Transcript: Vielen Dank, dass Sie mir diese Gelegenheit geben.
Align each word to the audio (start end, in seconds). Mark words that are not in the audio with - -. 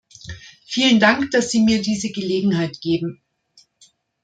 Vielen 0.65 0.99
Dank, 0.99 1.29
dass 1.29 1.51
Sie 1.51 1.59
mir 1.59 1.79
diese 1.79 2.09
Gelegenheit 2.11 2.81
geben. 2.81 3.21